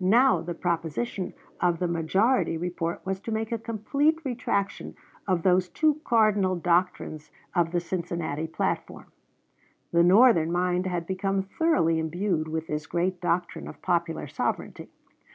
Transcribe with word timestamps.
Now 0.00 0.40
the 0.40 0.54
proposition 0.54 1.34
of 1.60 1.78
the 1.78 1.86
majority 1.86 2.56
report 2.56 3.04
was 3.04 3.20
to 3.20 3.30
make 3.30 3.52
a 3.52 3.58
complete 3.58 4.18
retraction 4.24 4.96
of 5.28 5.42
those 5.42 5.68
two 5.68 6.00
cardinal 6.04 6.56
doctrines 6.56 7.30
of 7.54 7.70
the 7.70 7.80
Cincinnati 7.80 8.46
platform. 8.46 9.08
The 9.92 10.02
Northern 10.02 10.50
mind 10.50 10.86
had 10.86 11.06
become 11.06 11.42
thoroughly 11.42 11.98
imbued 11.98 12.48
with 12.48 12.66
this 12.66 12.86
great 12.86 13.20
doctrine 13.20 13.68
of 13.68 13.82
popular 13.82 14.26
sovereignty. 14.26 14.88